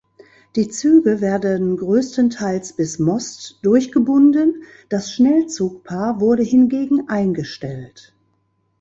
Die 0.55 0.67
Züge 0.67 1.21
werden 1.21 1.77
größtenteils 1.77 2.73
bis 2.73 2.97
Most 2.97 3.59
durchgebunden, 3.61 4.63
das 4.89 5.13
Schnellzugpaar 5.13 6.19
wurde 6.19 6.41
hingegen 6.41 7.07
eingestellt. 7.07 8.11